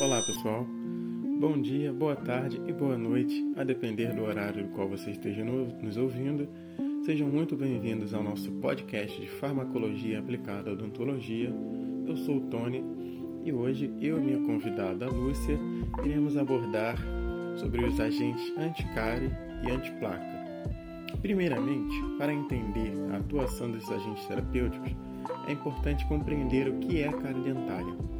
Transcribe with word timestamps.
Olá 0.00 0.22
pessoal, 0.22 0.64
bom 1.40 1.60
dia, 1.60 1.92
boa 1.92 2.14
tarde 2.14 2.62
e 2.68 2.72
boa 2.72 2.96
noite, 2.96 3.34
a 3.56 3.64
depender 3.64 4.14
do 4.14 4.22
horário 4.22 4.62
do 4.62 4.68
qual 4.68 4.88
você 4.88 5.10
esteja 5.10 5.44
nos 5.44 5.96
ouvindo. 5.96 6.48
Sejam 7.04 7.26
muito 7.26 7.56
bem-vindos 7.56 8.14
ao 8.14 8.22
nosso 8.22 8.52
podcast 8.60 9.20
de 9.20 9.28
farmacologia 9.28 10.20
aplicada 10.20 10.70
à 10.70 10.72
odontologia. 10.72 11.52
Eu 12.06 12.16
sou 12.16 12.36
o 12.36 12.40
Tony 12.42 12.84
e 13.44 13.52
hoje 13.52 13.92
eu 14.00 14.18
e 14.18 14.20
minha 14.20 14.38
convidada 14.38 15.10
Lúcia 15.10 15.58
iremos 16.04 16.36
abordar 16.36 16.96
sobre 17.56 17.84
os 17.84 17.98
agentes 17.98 18.56
anticárie 18.56 19.32
e 19.66 19.70
antiplaca. 19.72 20.38
Primeiramente, 21.20 21.96
para 22.16 22.32
entender 22.32 22.92
a 23.12 23.16
atuação 23.16 23.72
desses 23.72 23.90
agentes 23.90 24.24
terapêuticos, 24.26 24.94
é 25.48 25.52
importante 25.52 26.06
compreender 26.06 26.68
o 26.68 26.78
que 26.78 27.00
é 27.00 27.08
a 27.08 27.12
cárie 27.12 27.42
dentária. 27.42 28.17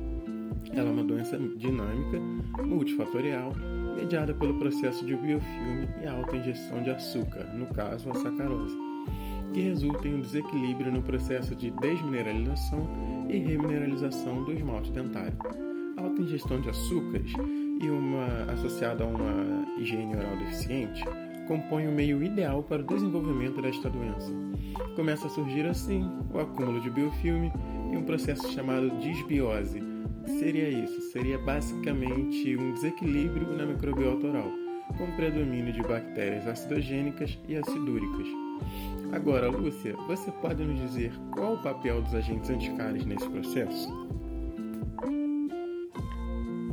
Ela 0.73 0.89
é 0.89 0.93
uma 0.93 1.05
doença 1.05 1.39
dinâmica, 1.39 2.21
multifatorial, 2.65 3.53
mediada 3.97 4.33
pelo 4.35 4.59
processo 4.59 5.05
de 5.05 5.17
biofilme 5.17 5.89
e 6.03 6.07
alta 6.07 6.37
ingestão 6.37 6.83
de 6.83 6.91
açúcar, 6.91 7.45
no 7.55 7.67
caso 7.67 8.11
a 8.11 8.15
sacarose, 8.15 8.77
que 9.53 9.61
resulta 9.61 10.07
em 10.07 10.15
um 10.15 10.21
desequilíbrio 10.21 10.93
no 10.93 11.03
processo 11.03 11.55
de 11.55 11.71
desmineralização 11.71 12.89
e 13.29 13.39
remineralização 13.39 14.45
do 14.45 14.53
esmalte 14.53 14.93
dentário. 14.93 15.37
A 15.97 16.03
alta 16.03 16.23
ingestão 16.23 16.61
de 16.61 16.71
açúcares 16.71 17.33
e 17.81 17.91
uma 17.91 18.53
associada 18.53 19.05
a 19.05 19.07
uma 19.07 19.67
higiene 19.79 20.17
oral 20.17 20.37
deficiente 20.37 21.03
compõe 21.49 21.89
o 21.89 21.93
meio 21.93 22.23
ideal 22.23 22.63
para 22.63 22.83
o 22.83 22.87
desenvolvimento 22.87 23.61
desta 23.63 23.89
doença. 23.89 24.31
Começa 24.95 25.27
a 25.27 25.31
surgir 25.31 25.67
assim 25.67 26.09
o 26.33 26.39
acúmulo 26.39 26.81
de 26.81 26.91
biofilme 26.91 27.51
e 27.91 27.97
um 27.97 28.03
processo 28.03 28.53
chamado 28.53 28.91
disbiose, 29.01 29.81
seria 30.29 30.69
isso? 30.69 31.01
Seria 31.13 31.39
basicamente 31.39 32.57
um 32.57 32.73
desequilíbrio 32.73 33.57
na 33.57 33.67
microbiota 33.67 34.27
oral, 34.27 34.51
com 34.97 35.11
predomínio 35.17 35.73
de 35.73 35.83
bactérias 35.83 36.47
acidogênicas 36.47 37.39
e 37.49 37.57
acidúricas. 37.57 38.27
Agora, 39.13 39.49
Lúcia, 39.49 39.95
você 40.07 40.31
pode 40.31 40.65
nos 40.65 40.81
dizer 40.81 41.13
qual 41.33 41.55
o 41.55 41.63
papel 41.63 42.03
dos 42.03 42.15
agentes 42.15 42.51
anticários 42.51 43.05
nesse 43.05 43.29
processo? 43.29 44.09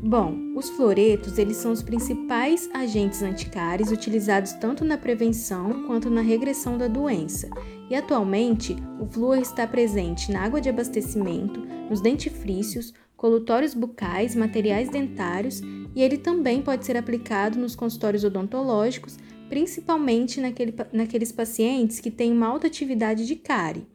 Bom, 0.07 0.53
os 0.55 0.69
fluoretos 0.69 1.39
eles 1.39 1.57
são 1.57 1.71
os 1.71 1.81
principais 1.81 2.69
agentes 2.75 3.23
anticáries 3.23 3.91
utilizados 3.91 4.53
tanto 4.53 4.85
na 4.85 4.99
prevenção 4.99 5.87
quanto 5.87 6.11
na 6.11 6.21
regressão 6.21 6.77
da 6.77 6.87
doença. 6.87 7.49
E 7.89 7.95
atualmente, 7.95 8.75
o 8.99 9.07
flúor 9.07 9.39
está 9.39 9.65
presente 9.65 10.31
na 10.31 10.41
água 10.41 10.61
de 10.61 10.69
abastecimento, 10.69 11.59
nos 11.89 12.01
dentifrícios, 12.01 12.93
colutórios 13.15 13.73
bucais, 13.73 14.35
materiais 14.35 14.89
dentários 14.89 15.61
e 15.95 16.01
ele 16.01 16.17
também 16.17 16.61
pode 16.61 16.85
ser 16.85 16.97
aplicado 16.97 17.57
nos 17.57 17.75
consultórios 17.75 18.23
odontológicos, 18.23 19.17
principalmente 19.49 20.41
naquele, 20.41 20.73
naqueles 20.91 21.31
pacientes 21.31 21.99
que 21.99 22.11
têm 22.11 22.31
uma 22.31 22.47
alta 22.47 22.67
atividade 22.67 23.25
de 23.25 23.35
cárie. 23.35 23.87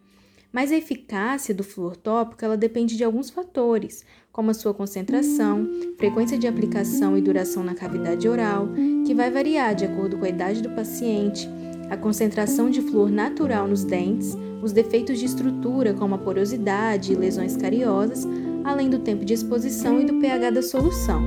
Mas 0.52 0.72
a 0.72 0.76
eficácia 0.76 1.54
do 1.54 1.62
flúor 1.62 1.96
tópico 1.96 2.44
ela 2.44 2.56
depende 2.56 2.96
de 2.96 3.04
alguns 3.04 3.30
fatores, 3.30 4.04
como 4.32 4.50
a 4.50 4.54
sua 4.54 4.74
concentração, 4.74 5.68
frequência 5.96 6.36
de 6.36 6.46
aplicação 6.46 7.16
e 7.16 7.20
duração 7.20 7.62
na 7.62 7.74
cavidade 7.74 8.28
oral, 8.28 8.68
que 9.06 9.14
vai 9.14 9.30
variar 9.30 9.74
de 9.74 9.84
acordo 9.84 10.18
com 10.18 10.24
a 10.24 10.28
idade 10.28 10.60
do 10.60 10.70
paciente, 10.70 11.48
a 11.88 11.96
concentração 11.96 12.70
de 12.70 12.80
flúor 12.80 13.10
natural 13.10 13.68
nos 13.68 13.84
dentes, 13.84 14.36
os 14.62 14.72
defeitos 14.72 15.18
de 15.18 15.26
estrutura, 15.26 15.94
como 15.94 16.14
a 16.14 16.18
porosidade 16.18 17.12
e 17.12 17.16
lesões 17.16 17.56
cariosas, 17.56 18.26
além 18.64 18.88
do 18.88 18.98
tempo 18.98 19.24
de 19.24 19.34
exposição 19.34 20.00
e 20.00 20.04
do 20.04 20.14
pH 20.14 20.50
da 20.50 20.62
solução. 20.62 21.22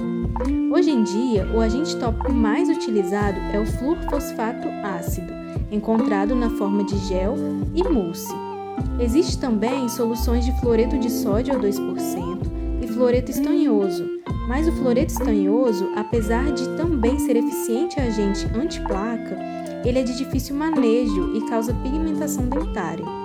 Hoje 0.71 0.91
em 0.91 1.03
dia, 1.03 1.47
o 1.53 1.59
agente 1.59 1.95
tópico 1.97 2.31
mais 2.31 2.69
utilizado 2.69 3.39
é 3.53 3.59
o 3.59 3.65
fluorfosfato 3.65 4.67
ácido, 4.83 5.31
encontrado 5.71 6.35
na 6.35 6.49
forma 6.51 6.83
de 6.83 6.97
gel 7.07 7.35
e 7.75 7.83
mousse. 7.83 8.33
Existe 8.99 9.37
também 9.37 9.87
soluções 9.89 10.45
de 10.45 10.59
fluoreto 10.59 10.97
de 10.97 11.09
sódio 11.09 11.55
a 11.55 11.59
2% 11.59 12.51
e 12.81 12.87
fluoreto 12.87 13.31
estanhoso, 13.31 14.05
mas 14.47 14.67
o 14.67 14.71
fluoreto 14.71 15.13
estanhoso, 15.13 15.89
apesar 15.95 16.51
de 16.51 16.67
também 16.75 17.17
ser 17.19 17.35
eficiente 17.35 17.99
agente 17.99 18.45
antiplaca, 18.55 19.37
ele 19.85 19.99
é 19.99 20.03
de 20.03 20.17
difícil 20.17 20.55
manejo 20.55 21.35
e 21.35 21.49
causa 21.49 21.73
pigmentação 21.75 22.47
dentária. 22.47 23.22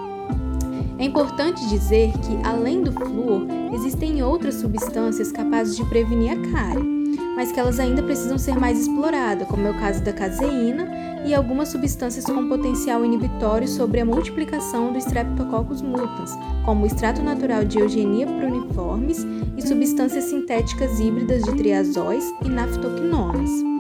É 0.99 1.05
importante 1.05 1.69
dizer 1.69 2.11
que, 2.19 2.37
além 2.45 2.83
do 2.83 2.91
flúor, 2.91 3.47
existem 3.73 4.21
outras 4.21 4.57
substâncias 4.57 5.31
capazes 5.31 5.77
de 5.77 5.85
prevenir 5.85 6.33
a 6.33 6.51
cárie, 6.51 6.99
mas 7.37 7.53
que 7.53 7.61
elas 7.61 7.79
ainda 7.79 8.03
precisam 8.03 8.37
ser 8.37 8.59
mais 8.59 8.81
exploradas, 8.81 9.47
como 9.47 9.69
é 9.69 9.71
o 9.71 9.79
caso 9.79 10.03
da 10.03 10.13
caseína 10.13 10.89
e 11.25 11.33
algumas 11.33 11.69
substâncias 11.69 12.25
com 12.25 12.49
potencial 12.49 13.05
inibitório 13.05 13.69
sobre 13.69 14.01
a 14.01 14.05
multiplicação 14.05 14.93
do 14.93 14.99
Streptococcus 14.99 15.83
mutans, 15.83 16.37
como 16.65 16.83
o 16.83 16.87
extrato 16.87 17.23
natural 17.23 17.65
de 17.65 17.79
Eugenia 17.79 18.27
pruniformes 18.27 19.25
e 19.57 19.63
substâncias 19.63 20.25
sintéticas 20.25 20.99
híbridas 20.99 21.45
de 21.45 21.57
triazóis 21.57 22.25
e 22.45 22.49
naftoquinonas. 22.49 23.78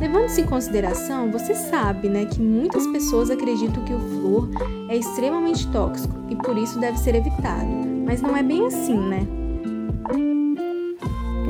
Levando-se 0.00 0.40
em 0.40 0.46
consideração, 0.46 1.30
você 1.30 1.54
sabe 1.54 2.08
né, 2.08 2.24
que 2.24 2.40
muitas 2.40 2.86
pessoas 2.86 3.30
acreditam 3.30 3.84
que 3.84 3.92
o 3.92 3.98
flúor 3.98 4.48
é 4.88 4.96
extremamente 4.96 5.66
tóxico 5.72 6.14
e 6.30 6.36
por 6.36 6.56
isso 6.56 6.78
deve 6.78 6.98
ser 6.98 7.16
evitado, 7.16 7.68
mas 8.06 8.22
não 8.22 8.36
é 8.36 8.42
bem 8.42 8.64
assim, 8.66 8.96
né? 8.96 9.26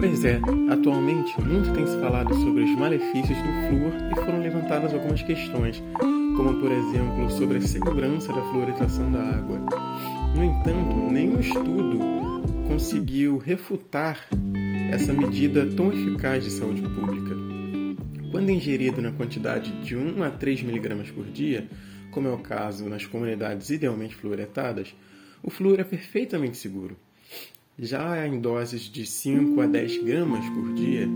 Pois 0.00 0.24
é, 0.24 0.40
atualmente 0.70 1.38
muito 1.42 1.72
tem 1.72 1.86
se 1.86 1.98
falado 1.98 2.32
sobre 2.36 2.62
os 2.62 2.78
malefícios 2.78 3.36
do 3.36 3.68
flúor 3.68 3.92
e 4.12 4.14
foram 4.14 4.40
levantadas 4.40 4.94
algumas 4.94 5.20
questões, 5.22 5.82
como 6.36 6.54
por 6.54 6.70
exemplo 6.70 7.30
sobre 7.30 7.58
a 7.58 7.62
segurança 7.62 8.32
da 8.32 8.40
fluorização 8.42 9.10
da 9.10 9.20
água. 9.20 9.58
No 10.34 10.44
entanto, 10.44 10.96
nenhum 11.10 11.40
estudo 11.40 11.98
conseguiu 12.68 13.38
refutar 13.38 14.24
essa 14.90 15.12
medida 15.12 15.66
tão 15.66 15.92
eficaz 15.92 16.44
de 16.44 16.50
saúde 16.50 16.82
pública. 16.82 17.47
Quando 18.30 18.50
ingerido 18.50 19.00
na 19.00 19.10
quantidade 19.10 19.72
de 19.82 19.96
1 19.96 20.22
a 20.22 20.30
3 20.30 20.60
mg 20.60 21.12
por 21.12 21.24
dia, 21.26 21.66
como 22.10 22.28
é 22.28 22.32
o 22.32 22.38
caso 22.38 22.88
nas 22.88 23.06
comunidades 23.06 23.70
idealmente 23.70 24.14
fluoretadas, 24.14 24.94
o 25.42 25.50
flúor 25.50 25.80
é 25.80 25.84
perfeitamente 25.84 26.56
seguro. 26.56 26.96
Já 27.78 28.26
em 28.26 28.40
doses 28.40 28.82
de 28.82 29.06
5 29.06 29.60
a 29.60 29.66
10 29.66 30.02
gramas 30.02 30.44
por 30.50 30.74
dia, 30.74 31.08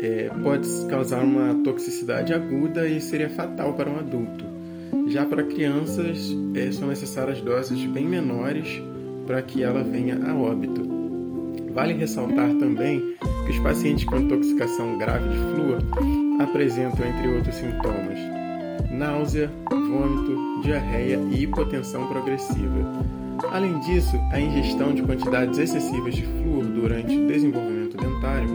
é, 0.00 0.30
pode 0.42 0.68
causar 0.88 1.22
uma 1.22 1.54
toxicidade 1.62 2.32
aguda 2.32 2.88
e 2.88 3.00
seria 3.00 3.28
fatal 3.28 3.74
para 3.74 3.90
um 3.90 3.98
adulto. 3.98 4.44
Já 5.08 5.26
para 5.26 5.42
crianças, 5.42 6.34
é, 6.54 6.70
são 6.70 6.88
necessárias 6.88 7.40
doses 7.40 7.84
bem 7.86 8.06
menores 8.06 8.80
para 9.26 9.42
que 9.42 9.62
ela 9.62 9.82
venha 9.82 10.18
a 10.24 10.34
óbito. 10.34 10.86
Vale 11.72 11.94
ressaltar 11.94 12.54
também 12.54 13.16
que 13.44 13.52
os 13.52 13.58
pacientes 13.58 14.04
com 14.04 14.18
intoxicação 14.18 14.96
grave 14.98 15.28
de 15.28 15.36
flúor 15.36 16.27
apresentam, 16.38 17.06
entre 17.06 17.28
outros 17.28 17.54
sintomas, 17.54 18.18
náusea, 18.90 19.50
vômito, 19.70 20.62
diarreia 20.62 21.18
e 21.30 21.42
hipotensão 21.42 22.06
progressiva. 22.08 23.04
Além 23.50 23.78
disso, 23.80 24.16
a 24.32 24.40
ingestão 24.40 24.92
de 24.92 25.02
quantidades 25.02 25.58
excessivas 25.58 26.14
de 26.14 26.22
flúor 26.22 26.64
durante 26.64 27.16
o 27.16 27.26
desenvolvimento 27.26 27.96
dentário 27.96 28.48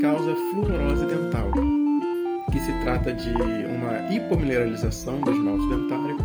causa 0.00 0.34
fluorose 0.50 1.06
dental, 1.06 1.50
que 2.50 2.58
se 2.60 2.72
trata 2.82 3.12
de 3.12 3.30
uma 3.30 4.12
hipomineralização 4.12 5.20
do 5.20 5.32
esmalte 5.32 5.68
dentário 5.68 6.16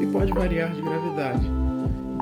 e 0.00 0.06
pode 0.06 0.32
variar 0.32 0.72
de 0.72 0.82
gravidade, 0.82 1.50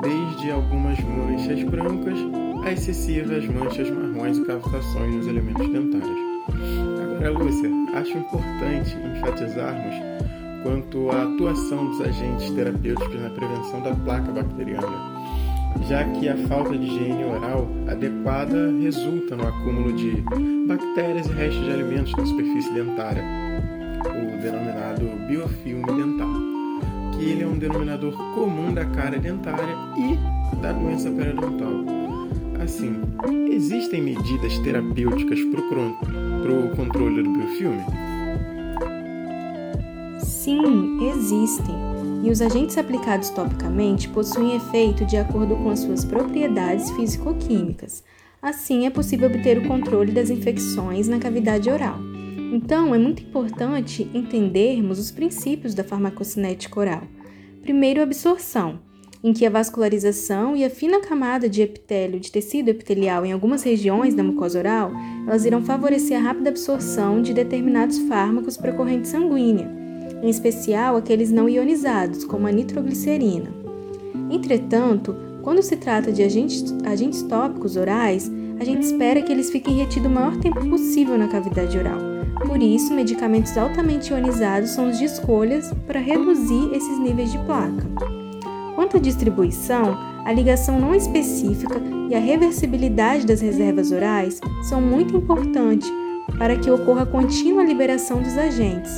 desde 0.01 0.51
algumas 0.51 0.99
manchas 0.99 1.63
brancas 1.63 2.19
a 2.65 2.71
excessivas 2.71 3.45
manchas 3.45 3.89
marrons 3.89 4.37
e 4.37 4.45
cavitações 4.45 5.15
nos 5.15 5.27
elementos 5.27 5.67
dentários. 5.69 6.24
Agora, 7.15 7.29
Lúcia, 7.29 7.69
acho 7.93 8.17
importante 8.17 8.97
enfatizarmos 8.97 9.95
quanto 10.63 11.09
à 11.11 11.23
atuação 11.23 11.89
dos 11.89 12.01
agentes 12.01 12.49
terapêuticos 12.51 13.21
na 13.21 13.29
prevenção 13.29 13.81
da 13.81 13.95
placa 13.95 14.31
bacteriana, 14.31 14.87
já 15.87 16.03
que 16.03 16.27
a 16.27 16.35
falta 16.47 16.77
de 16.77 16.85
higiene 16.85 17.23
oral 17.23 17.67
adequada 17.87 18.71
resulta 18.81 19.35
no 19.35 19.47
acúmulo 19.47 19.93
de 19.93 20.23
bactérias 20.67 21.27
e 21.27 21.33
restos 21.33 21.63
de 21.63 21.71
alimentos 21.71 22.13
na 22.17 22.25
superfície 22.25 22.73
dentária, 22.73 23.23
o 24.05 24.41
denominado 24.41 25.05
biofilme 25.27 25.85
dental, 25.85 26.33
que 27.13 27.29
ele 27.29 27.43
é 27.43 27.47
um 27.47 27.57
denominador 27.57 28.13
comum 28.33 28.73
da 28.73 28.85
cárie 28.85 29.19
dentária 29.19 29.75
e 29.97 30.57
da 30.57 30.73
doença 30.73 31.09
periodontal. 31.11 31.94
Assim, 32.65 32.99
existem 33.51 34.01
medidas 34.01 34.57
terapêuticas 34.57 35.39
para 35.39 36.51
o 36.51 36.75
controle 36.75 37.21
do 37.21 37.29
biofilme? 37.29 37.83
Sim, 40.19 40.97
existem. 41.07 41.75
E 42.23 42.31
os 42.31 42.41
agentes 42.41 42.75
aplicados 42.79 43.29
topicamente 43.29 44.09
possuem 44.09 44.55
efeito 44.55 45.05
de 45.05 45.15
acordo 45.15 45.55
com 45.55 45.69
as 45.69 45.81
suas 45.81 46.03
propriedades 46.03 46.89
físico-químicas. 46.89 48.03
Assim, 48.41 48.87
é 48.87 48.89
possível 48.89 49.29
obter 49.29 49.59
o 49.59 49.67
controle 49.67 50.11
das 50.11 50.31
infecções 50.31 51.07
na 51.07 51.19
cavidade 51.19 51.69
oral. 51.69 51.99
Então, 52.51 52.95
é 52.95 52.97
muito 52.97 53.21
importante 53.21 54.09
entendermos 54.11 54.97
os 54.97 55.11
princípios 55.11 55.75
da 55.75 55.83
farmacocinética 55.83 56.79
oral. 56.79 57.03
Primeiro, 57.61 58.01
absorção, 58.01 58.79
em 59.25 59.33
que 59.33 59.43
a 59.43 59.49
vascularização 59.49 60.55
e 60.55 60.63
a 60.63 60.69
fina 60.69 61.01
camada 61.01 61.49
de 61.49 61.63
epitélio 61.63 62.19
de 62.19 62.31
tecido 62.31 62.69
epitelial 62.69 63.25
em 63.25 63.31
algumas 63.31 63.63
regiões 63.63 64.13
da 64.13 64.21
mucosa 64.21 64.59
oral, 64.59 64.91
elas 65.25 65.45
irão 65.45 65.63
favorecer 65.63 66.15
a 66.15 66.21
rápida 66.21 66.51
absorção 66.51 67.23
de 67.23 67.33
determinados 67.33 67.97
fármacos 68.07 68.55
para 68.55 68.69
a 68.69 68.75
corrente 68.75 69.07
sanguínea, 69.07 69.67
em 70.21 70.29
especial 70.29 70.95
aqueles 70.95 71.31
não 71.31 71.49
ionizados, 71.49 72.23
como 72.23 72.45
a 72.45 72.51
nitroglicerina. 72.51 73.51
Entretanto, 74.29 75.15
quando 75.41 75.63
se 75.63 75.75
trata 75.75 76.11
de 76.11 76.21
agentes, 76.21 76.63
agentes 76.85 77.23
tópicos 77.23 77.77
orais, 77.77 78.31
a 78.59 78.63
gente 78.63 78.83
espera 78.83 79.23
que 79.23 79.31
eles 79.31 79.49
fiquem 79.49 79.77
retidos 79.77 80.11
o 80.11 80.13
maior 80.13 80.37
tempo 80.37 80.63
possível 80.69 81.17
na 81.17 81.27
cavidade 81.27 81.75
oral. 81.75 81.97
Por 82.45 82.61
isso, 82.61 82.93
medicamentos 82.93 83.57
altamente 83.57 84.11
ionizados 84.11 84.69
são 84.69 84.91
os 84.91 84.99
de 84.99 85.05
escolhas 85.05 85.73
para 85.87 85.99
reduzir 85.99 86.71
esses 86.75 86.99
níveis 86.99 87.31
de 87.31 87.39
placa. 87.39 88.14
À 88.95 88.97
distribuição, 88.97 89.97
a 90.23 90.31
ligação 90.31 90.79
não 90.79 90.95
específica 90.95 91.81
e 92.09 92.15
a 92.15 92.19
reversibilidade 92.19 93.25
das 93.25 93.41
reservas 93.41 93.91
orais 93.91 94.39
são 94.63 94.79
muito 94.79 95.17
importantes 95.17 95.91
para 96.37 96.55
que 96.55 96.71
ocorra 96.71 97.05
contínua 97.05 97.61
liberação 97.61 98.21
dos 98.21 98.37
agentes. 98.37 98.97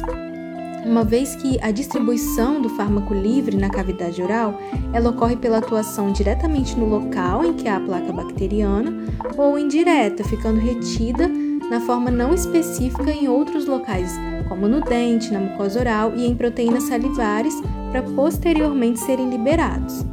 Uma 0.85 1.03
vez 1.03 1.35
que 1.35 1.59
a 1.63 1.71
distribuição 1.71 2.61
do 2.61 2.69
fármaco 2.69 3.11
livre 3.11 3.57
na 3.57 3.71
cavidade 3.71 4.21
oral 4.21 4.61
ela 4.93 5.09
ocorre 5.09 5.35
pela 5.35 5.57
atuação 5.57 6.11
diretamente 6.11 6.77
no 6.77 6.87
local 6.87 7.43
em 7.43 7.53
que 7.53 7.67
há 7.67 7.77
a 7.77 7.81
placa 7.81 8.13
bacteriana 8.13 8.93
ou 9.35 9.57
indireta, 9.57 10.23
ficando 10.23 10.59
retida 10.59 11.27
na 11.71 11.81
forma 11.81 12.11
não 12.11 12.35
específica 12.35 13.11
em 13.11 13.27
outros 13.27 13.65
locais, 13.65 14.13
como 14.47 14.67
no 14.67 14.79
dente, 14.79 15.33
na 15.33 15.39
mucosa 15.39 15.79
oral 15.79 16.13
e 16.15 16.25
em 16.25 16.35
proteínas 16.35 16.83
salivares, 16.83 17.55
para 17.97 18.03
posteriormente 18.03 18.99
serem 18.99 19.29
liberados. 19.29 20.05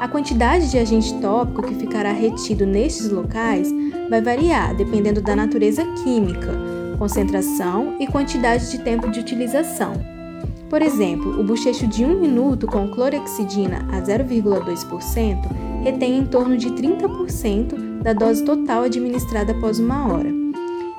A 0.00 0.08
quantidade 0.08 0.70
de 0.70 0.78
agente 0.78 1.12
tópico 1.20 1.62
que 1.62 1.74
ficará 1.74 2.10
retido 2.12 2.64
nestes 2.64 3.10
locais 3.10 3.68
vai 4.08 4.22
variar 4.22 4.74
dependendo 4.74 5.20
da 5.20 5.36
natureza 5.36 5.84
química, 6.02 6.54
concentração 6.98 7.96
e 8.00 8.06
quantidade 8.06 8.70
de 8.70 8.78
tempo 8.78 9.10
de 9.10 9.20
utilização. 9.20 9.92
Por 10.70 10.80
exemplo, 10.80 11.38
o 11.38 11.44
bochecho 11.44 11.86
de 11.86 12.04
1 12.04 12.20
minuto 12.20 12.66
com 12.66 12.88
clorexidina 12.88 13.86
a 13.92 14.00
0,2% 14.00 15.36
retém 15.82 16.18
em 16.18 16.24
torno 16.24 16.56
de 16.56 16.70
30% 16.70 18.02
da 18.02 18.12
dose 18.12 18.44
total 18.44 18.84
administrada 18.84 19.52
após 19.52 19.78
uma 19.78 20.10
hora, 20.12 20.30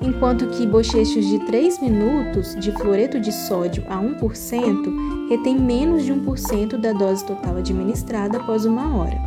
enquanto 0.01 0.47
que 0.47 0.65
bochechos 0.65 1.25
de 1.25 1.39
3 1.45 1.79
minutos 1.79 2.55
de 2.55 2.71
fluoreto 2.71 3.19
de 3.19 3.31
sódio 3.31 3.83
a 3.87 3.97
1% 3.97 5.29
retém 5.29 5.59
menos 5.59 6.05
de 6.05 6.13
1% 6.13 6.77
da 6.77 6.93
dose 6.93 7.25
total 7.25 7.57
administrada 7.57 8.37
após 8.37 8.65
uma 8.65 8.95
hora. 8.97 9.17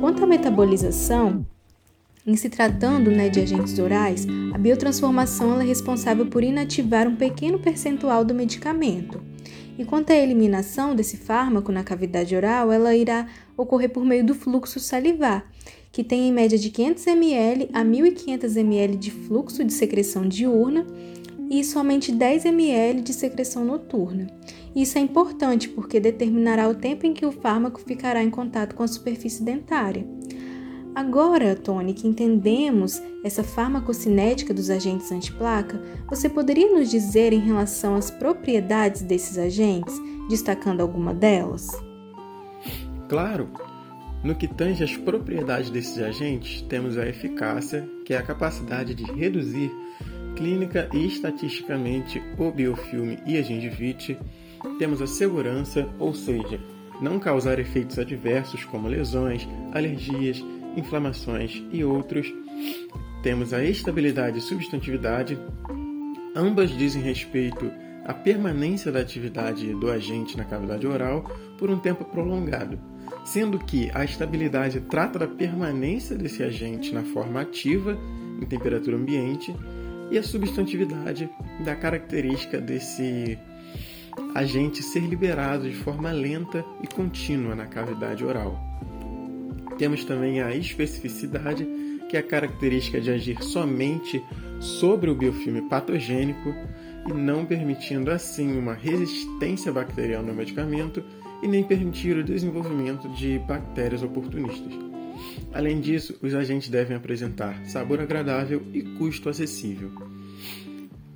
Quanto 0.00 0.24
à 0.24 0.26
metabolização, 0.26 1.44
em 2.26 2.36
se 2.36 2.48
tratando 2.48 3.10
né, 3.10 3.28
de 3.28 3.40
agentes 3.40 3.78
orais, 3.78 4.26
a 4.52 4.58
biotransformação 4.58 5.60
é 5.60 5.64
responsável 5.64 6.26
por 6.26 6.42
inativar 6.42 7.08
um 7.08 7.16
pequeno 7.16 7.58
percentual 7.58 8.24
do 8.24 8.34
medicamento. 8.34 9.20
E 9.80 9.84
quanto 9.86 10.10
à 10.10 10.14
eliminação 10.14 10.94
desse 10.94 11.16
fármaco 11.16 11.72
na 11.72 11.82
cavidade 11.82 12.36
oral, 12.36 12.70
ela 12.70 12.94
irá 12.94 13.26
ocorrer 13.56 13.88
por 13.88 14.04
meio 14.04 14.22
do 14.22 14.34
fluxo 14.34 14.78
salivar, 14.78 15.50
que 15.90 16.04
tem 16.04 16.28
em 16.28 16.32
média 16.32 16.58
de 16.58 16.68
500 16.68 17.06
ml 17.06 17.70
a 17.72 17.82
1500 17.82 18.56
ml 18.58 18.96
de 18.98 19.10
fluxo 19.10 19.64
de 19.64 19.72
secreção 19.72 20.28
diurna 20.28 20.86
e 21.50 21.64
somente 21.64 22.12
10 22.12 22.44
ml 22.44 23.00
de 23.00 23.14
secreção 23.14 23.64
noturna. 23.64 24.26
Isso 24.76 24.98
é 24.98 25.00
importante 25.00 25.66
porque 25.70 25.98
determinará 25.98 26.68
o 26.68 26.74
tempo 26.74 27.06
em 27.06 27.14
que 27.14 27.24
o 27.24 27.32
fármaco 27.32 27.80
ficará 27.80 28.22
em 28.22 28.28
contato 28.28 28.74
com 28.74 28.82
a 28.82 28.88
superfície 28.88 29.42
dentária. 29.42 30.06
Agora, 30.94 31.54
Tony, 31.54 31.94
que 31.94 32.08
entendemos 32.08 33.00
essa 33.24 33.44
farmacocinética 33.44 34.52
dos 34.52 34.70
agentes 34.70 35.10
antiplaca, 35.12 35.80
você 36.08 36.28
poderia 36.28 36.72
nos 36.74 36.90
dizer 36.90 37.32
em 37.32 37.38
relação 37.38 37.94
às 37.94 38.10
propriedades 38.10 39.02
desses 39.02 39.38
agentes, 39.38 39.94
destacando 40.28 40.80
alguma 40.80 41.14
delas? 41.14 41.68
Claro! 43.08 43.48
No 44.22 44.34
que 44.34 44.46
tange 44.46 44.84
às 44.84 44.96
propriedades 44.96 45.70
desses 45.70 45.98
agentes, 45.98 46.60
temos 46.62 46.98
a 46.98 47.06
eficácia, 47.06 47.88
que 48.04 48.12
é 48.12 48.18
a 48.18 48.22
capacidade 48.22 48.94
de 48.94 49.04
reduzir 49.04 49.70
clínica 50.36 50.88
e 50.92 51.06
estatisticamente 51.06 52.22
o 52.38 52.50
biofilme 52.50 53.18
e 53.26 53.38
a 53.38 53.42
gengivite. 53.42 54.18
Temos 54.78 55.00
a 55.00 55.06
segurança, 55.06 55.88
ou 55.98 56.12
seja, 56.12 56.60
não 57.00 57.18
causar 57.18 57.58
efeitos 57.58 57.98
adversos 57.98 58.64
como 58.64 58.88
lesões, 58.88 59.48
alergias, 59.72 60.44
inflamações 60.76 61.62
e 61.72 61.84
outros. 61.84 62.32
Temos 63.22 63.52
a 63.52 63.62
estabilidade 63.62 64.38
e 64.38 64.42
substantividade. 64.42 65.38
Ambas 66.34 66.70
dizem 66.70 67.02
respeito 67.02 67.70
à 68.04 68.14
permanência 68.14 68.90
da 68.90 69.00
atividade 69.00 69.72
do 69.74 69.90
agente 69.90 70.36
na 70.36 70.44
cavidade 70.44 70.86
oral 70.86 71.24
por 71.58 71.70
um 71.70 71.78
tempo 71.78 72.04
prolongado, 72.04 72.78
sendo 73.24 73.58
que 73.58 73.90
a 73.94 74.04
estabilidade 74.04 74.80
trata 74.80 75.18
da 75.18 75.26
permanência 75.26 76.16
desse 76.16 76.42
agente 76.42 76.94
na 76.94 77.02
forma 77.02 77.40
ativa 77.40 77.98
em 78.40 78.46
temperatura 78.46 78.96
ambiente 78.96 79.54
e 80.10 80.18
a 80.18 80.22
substantividade 80.22 81.28
da 81.64 81.76
característica 81.76 82.60
desse 82.60 83.38
agente 84.34 84.82
ser 84.82 85.00
liberado 85.00 85.68
de 85.68 85.76
forma 85.76 86.10
lenta 86.10 86.64
e 86.82 86.86
contínua 86.86 87.54
na 87.54 87.66
cavidade 87.66 88.24
oral. 88.24 88.69
Temos 89.80 90.04
também 90.04 90.42
a 90.42 90.54
especificidade, 90.54 91.66
que 92.10 92.14
é 92.14 92.20
a 92.20 92.22
característica 92.22 93.00
de 93.00 93.10
agir 93.10 93.42
somente 93.42 94.22
sobre 94.60 95.08
o 95.08 95.14
biofilme 95.14 95.62
patogênico 95.70 96.54
e 97.08 97.12
não 97.14 97.46
permitindo 97.46 98.10
assim 98.10 98.58
uma 98.58 98.74
resistência 98.74 99.72
bacteriana 99.72 100.28
ao 100.28 100.34
medicamento 100.34 101.02
e 101.42 101.48
nem 101.48 101.64
permitir 101.64 102.14
o 102.14 102.22
desenvolvimento 102.22 103.08
de 103.08 103.38
bactérias 103.38 104.02
oportunistas. 104.02 104.70
Além 105.50 105.80
disso, 105.80 106.14
os 106.20 106.34
agentes 106.34 106.68
devem 106.68 106.94
apresentar 106.94 107.64
sabor 107.64 108.00
agradável 108.00 108.62
e 108.74 108.82
custo 108.82 109.30
acessível. 109.30 109.90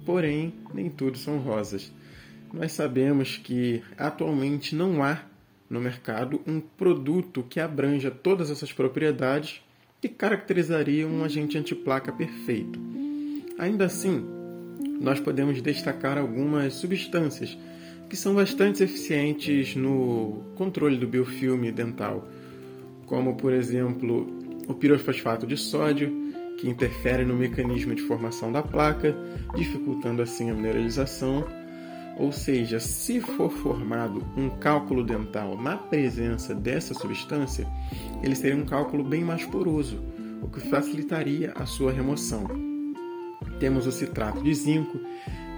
Porém, 0.07 0.55
nem 0.73 0.89
tudo 0.89 1.19
são 1.19 1.37
rosas. 1.37 1.93
Nós 2.51 2.73
sabemos 2.73 3.37
que 3.37 3.83
atualmente 3.99 4.75
não 4.75 5.03
há 5.03 5.34
no 5.69 5.81
mercado 5.81 6.41
um 6.47 6.61
produto 6.61 7.45
que 7.49 7.61
abranja 7.61 8.11
todas 8.11 8.51
essas 8.51 8.73
propriedades 8.73 9.63
que 10.01 10.09
caracterizaria 10.09 11.07
um 11.07 11.25
agente 11.25 11.57
antiplaca 11.57 12.13
perfeito. 12.13 12.79
Ainda 13.59 13.87
assim, 13.87 14.25
nós 15.01 15.19
podemos 15.21 15.61
destacar 15.63 16.19
algumas 16.19 16.75
substâncias 16.75 17.57
que 18.09 18.17
são 18.17 18.35
bastante 18.35 18.83
eficientes 18.83 19.75
no 19.75 20.43
controle 20.57 20.99
do 20.99 21.07
biofilme 21.07 21.73
dental, 21.73 22.29
como 23.07 23.35
por 23.37 23.53
exemplo 23.53 24.27
o 24.69 24.75
pirofosfato 24.75 25.47
de 25.47 25.57
sódio, 25.57 26.13
que 26.59 26.69
interfere 26.69 27.25
no 27.25 27.35
mecanismo 27.35 27.95
de 27.95 28.03
formação 28.03 28.53
da 28.53 28.63
placa, 28.63 29.17
dificultando 29.57 30.23
assim 30.23 30.51
a 30.51 30.55
mineralização 30.55 31.45
ou 32.19 32.31
seja, 32.33 32.79
se 32.79 33.21
for 33.21 33.51
formado 33.51 34.25
um 34.37 34.49
cálculo 34.49 35.03
dental 35.03 35.57
na 35.57 35.77
presença 35.77 36.55
dessa 36.55 36.95
substância, 36.95 37.67
ele 38.23 38.35
seria 38.35 38.57
um 38.57 38.65
cálculo 38.65 39.03
bem 39.03 39.25
mais 39.25 39.45
poroso, 39.45 40.03
o 40.41 40.49
que 40.49 40.61
facilitaria 40.61 41.53
a 41.57 41.67
sua 41.67 41.93
remoção. 41.93 42.47
Temos 43.59 43.87
o 43.87 43.93
citrato 43.93 44.43
de 44.43 44.55
zinco, 44.55 44.99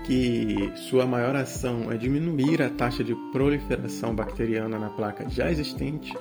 que 0.04 0.72
sua 0.76 1.04
maior 1.04 1.34
ação 1.34 1.90
é 1.90 1.96
diminuir 1.96 2.62
a 2.62 2.70
taxa 2.70 3.02
de 3.02 3.14
proliferação 3.32 4.14
bacteriana 4.14 4.78
na 4.78 4.90
placa 4.90 5.28
já 5.28 5.50
existente. 5.50 6.16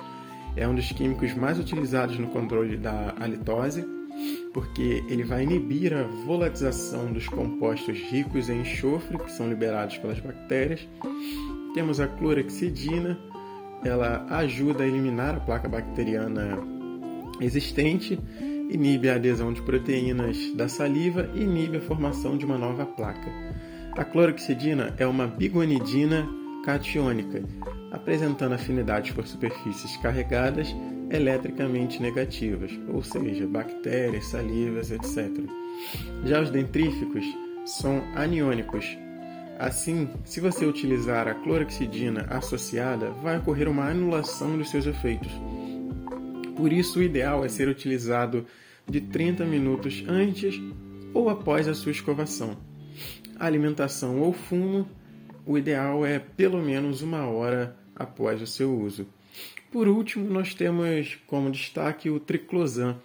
É 0.56 0.66
um 0.66 0.74
dos 0.74 0.90
químicos 0.90 1.34
mais 1.34 1.58
utilizados 1.58 2.18
no 2.18 2.28
controle 2.28 2.76
da 2.76 3.14
halitose 3.18 3.95
porque 4.52 5.04
ele 5.08 5.24
vai 5.24 5.42
inibir 5.42 5.92
a 5.92 6.04
volatização 6.24 7.12
dos 7.12 7.28
compostos 7.28 7.98
ricos 7.98 8.48
em 8.48 8.60
enxofre 8.60 9.18
que 9.18 9.30
são 9.30 9.48
liberados 9.48 9.98
pelas 9.98 10.18
bactérias. 10.18 10.88
Temos 11.74 12.00
a 12.00 12.06
clorexidina, 12.06 13.18
ela 13.84 14.26
ajuda 14.30 14.84
a 14.84 14.86
eliminar 14.86 15.36
a 15.36 15.40
placa 15.40 15.68
bacteriana 15.68 16.58
existente, 17.40 18.18
inibe 18.70 19.10
a 19.10 19.16
adesão 19.16 19.52
de 19.52 19.62
proteínas 19.62 20.52
da 20.54 20.68
saliva 20.68 21.30
e 21.34 21.42
inibe 21.42 21.76
a 21.76 21.82
formação 21.82 22.36
de 22.36 22.44
uma 22.44 22.56
nova 22.56 22.86
placa. 22.86 23.30
A 23.96 24.04
clorexidina 24.04 24.94
é 24.98 25.06
uma 25.06 25.26
biguanidina 25.26 26.26
catiônica, 26.64 27.42
apresentando 27.92 28.54
afinidades 28.54 29.12
por 29.12 29.26
superfícies 29.26 29.96
carregadas 29.98 30.74
eletricamente 31.10 32.00
negativas, 32.00 32.70
ou 32.88 33.02
seja, 33.02 33.46
bactérias, 33.46 34.26
salivas, 34.26 34.90
etc. 34.90 35.30
Já 36.24 36.40
os 36.40 36.50
dentríficos 36.50 37.24
são 37.64 38.02
aniônicos. 38.14 38.96
Assim, 39.58 40.08
se 40.24 40.40
você 40.40 40.66
utilizar 40.66 41.28
a 41.28 41.34
clorexidina 41.34 42.26
associada, 42.28 43.10
vai 43.10 43.38
ocorrer 43.38 43.68
uma 43.68 43.88
anulação 43.88 44.56
dos 44.58 44.70
seus 44.70 44.86
efeitos. 44.86 45.32
Por 46.56 46.72
isso, 46.72 46.98
o 46.98 47.02
ideal 47.02 47.44
é 47.44 47.48
ser 47.48 47.68
utilizado 47.68 48.46
de 48.88 49.00
30 49.00 49.44
minutos 49.44 50.04
antes 50.06 50.60
ou 51.12 51.28
após 51.28 51.66
a 51.68 51.74
sua 51.74 51.92
escovação. 51.92 52.56
A 53.38 53.46
alimentação 53.46 54.20
ou 54.20 54.32
fumo, 54.32 54.88
o 55.44 55.56
ideal 55.56 56.04
é 56.04 56.18
pelo 56.18 56.62
menos 56.62 57.02
uma 57.02 57.26
hora 57.26 57.76
após 57.94 58.40
o 58.40 58.46
seu 58.46 58.78
uso. 58.78 59.06
Por 59.76 59.88
último, 59.88 60.26
nós 60.30 60.54
temos 60.54 61.18
como 61.26 61.50
destaque 61.50 62.08
o 62.08 62.18
triclosan, 62.18 62.96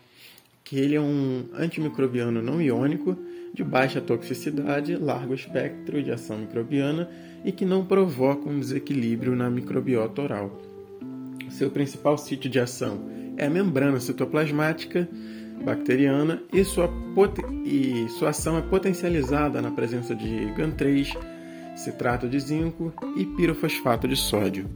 que 0.63 0.79
ele 0.79 0.95
é 0.95 1.01
um 1.01 1.43
antimicrobiano 1.53 2.41
não 2.41 2.61
iônico 2.61 3.17
de 3.53 3.61
baixa 3.61 3.99
toxicidade, 3.99 4.95
largo 4.95 5.33
espectro 5.33 6.01
de 6.01 6.09
ação 6.11 6.37
microbiana 6.37 7.09
e 7.43 7.51
que 7.51 7.65
não 7.65 7.85
provoca 7.85 8.47
um 8.47 8.57
desequilíbrio 8.57 9.35
na 9.35 9.49
microbiota 9.49 10.21
oral. 10.21 10.61
Seu 11.49 11.69
principal 11.69 12.17
sítio 12.17 12.49
de 12.49 12.57
ação 12.57 13.01
é 13.35 13.47
a 13.47 13.49
membrana 13.49 13.99
citoplasmática 13.99 15.09
bacteriana 15.65 16.41
e 16.53 16.63
sua, 16.63 16.89
e 17.65 18.07
sua 18.17 18.29
ação 18.29 18.57
é 18.57 18.61
potencializada 18.61 19.61
na 19.61 19.71
presença 19.71 20.15
de 20.15 20.25
GAN3, 20.55 21.17
citrato 21.75 22.29
de 22.29 22.39
zinco 22.39 22.93
e 23.17 23.25
pirofosfato 23.25 24.07
de 24.07 24.15
sódio. 24.15 24.69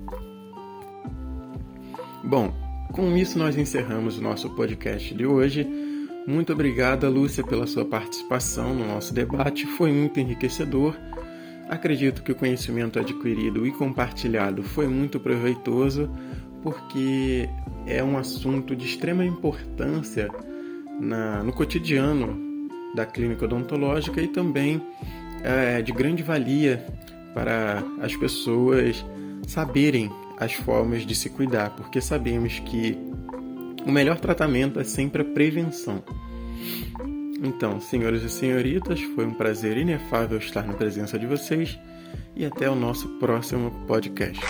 Bom, 2.26 2.52
com 2.92 3.16
isso 3.16 3.38
nós 3.38 3.56
encerramos 3.56 4.18
o 4.18 4.22
nosso 4.22 4.50
podcast 4.56 5.14
de 5.14 5.28
hoje. 5.28 5.64
Muito 6.26 6.52
obrigada, 6.54 7.08
Lúcia, 7.08 7.44
pela 7.44 7.68
sua 7.68 7.86
participação 7.86 8.74
no 8.74 8.88
nosso 8.88 9.14
debate. 9.14 9.68
Foi 9.68 9.92
muito 9.92 10.20
enriquecedor. 10.20 10.96
Acredito 11.70 12.24
que 12.24 12.32
o 12.32 12.36
conhecimento 12.36 12.98
adquirido 12.98 13.68
e 13.68 13.72
compartilhado 13.72 14.64
foi 14.64 14.88
muito 14.88 15.20
proveitoso, 15.20 16.10
porque 16.64 17.48
é 17.86 18.04
um 18.04 18.18
assunto 18.18 18.76
de 18.76 18.88
extrema 18.88 19.24
importância 19.24 20.28
na, 21.00 21.44
no 21.44 21.54
cotidiano 21.54 22.68
da 22.96 23.06
clínica 23.06 23.46
odontológica 23.46 24.20
e 24.20 24.28
também 24.28 24.82
é, 25.44 25.80
de 25.80 25.92
grande 25.92 26.24
valia 26.24 26.84
para 27.36 27.84
as 28.02 28.16
pessoas 28.16 29.06
saberem 29.46 30.10
as 30.38 30.54
formas 30.54 31.06
de 31.06 31.16
se 31.16 31.30
cuidar, 31.30 31.72
porque 31.72 32.02
sabemos 32.02 32.60
que 32.60 32.98
o 33.86 33.92
melhor 33.92 34.20
tratamento 34.20 34.80
é 34.80 34.84
sempre 34.84 35.22
a 35.22 35.26
prevenção. 35.26 36.04
Então, 37.44 37.80
senhores 37.80 38.24
e 38.24 38.30
senhoritas, 38.30 39.02
foi 39.02 39.26
um 39.26 39.34
prazer 39.34 39.78
inefável 39.78 40.38
estar 40.38 40.66
na 40.66 40.74
presença 40.74 41.20
de 41.20 41.26
vocês 41.26 41.78
e 42.36 42.46
até 42.46 42.70
o 42.70 42.76
nosso 42.76 43.08
próximo 43.20 43.72
podcast. 43.86 44.42